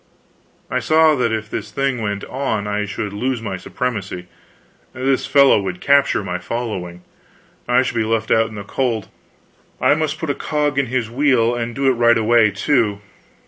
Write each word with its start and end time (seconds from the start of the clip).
I 0.71 0.79
saw 0.79 1.13
that 1.13 1.31
if 1.31 1.47
this 1.47 1.69
thing 1.71 2.01
went 2.01 2.23
on 2.25 2.65
I 2.65 2.85
should 2.85 3.13
lose 3.13 3.39
my 3.39 3.55
supremacy, 3.55 4.25
this 4.93 5.27
fellow 5.27 5.61
would 5.61 5.79
capture 5.79 6.23
my 6.23 6.39
following, 6.39 7.03
I 7.67 7.83
should 7.83 7.97
be 7.97 8.03
left 8.03 8.31
out 8.31 8.49
in 8.49 8.55
the 8.55 8.63
cold. 8.63 9.09
I 9.79 9.93
must 9.93 10.17
put 10.17 10.31
a 10.31 10.33
cog 10.33 10.79
in 10.79 10.87
his 10.87 11.11
wheel, 11.11 11.53
and 11.53 11.75
do 11.75 11.85
it 11.85 11.91
right 11.91 12.17
away, 12.17 12.49
too. 12.49 13.01